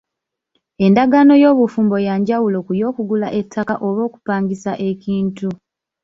Endagaano 0.85 1.33
y’obufumbo 1.43 1.95
ya 2.05 2.13
njawuloko 2.19 2.67
ku 2.73 2.73
y’okugula 2.81 3.27
ettaka 3.39 3.73
oba 3.87 4.01
okupangisa 4.07 4.71
ekintu., 4.89 5.47